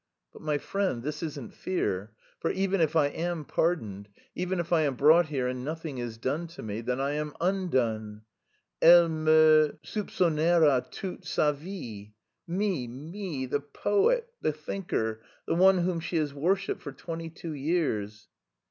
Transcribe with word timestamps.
"But, 0.33 0.41
my 0.41 0.57
friend, 0.57 1.03
this 1.03 1.21
isn't 1.21 1.53
fear. 1.53 2.15
For 2.39 2.49
even 2.49 2.81
if 2.81 2.95
I 2.95 3.05
am 3.09 3.45
pardoned, 3.45 4.09
even 4.33 4.59
if 4.59 4.73
I 4.73 4.81
am 4.81 4.95
brought 4.95 5.27
here 5.27 5.47
and 5.47 5.63
nothing 5.63 5.99
is 5.99 6.17
done 6.17 6.47
to 6.57 6.63
me 6.63 6.81
then 6.81 6.99
I 6.99 7.11
am 7.11 7.35
undone. 7.39 8.23
Elle 8.81 9.09
me 9.09 9.71
soupçonnera 9.85 10.89
toute 10.89 11.23
sa 11.23 11.51
vie 11.51 12.15
me, 12.47 12.87
me, 12.87 13.45
the 13.45 13.59
poet, 13.61 14.27
the 14.41 14.51
thinker, 14.51 15.21
the 15.45 15.55
man 15.55 15.77
whom 15.77 15.99
she 15.99 16.17
has 16.17 16.33
worshipped 16.33 16.81
for 16.81 16.91
twenty 16.91 17.29
two 17.29 17.53
years!" 17.53 18.27